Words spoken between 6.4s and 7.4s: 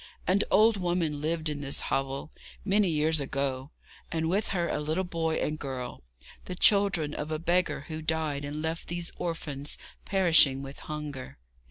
the children of a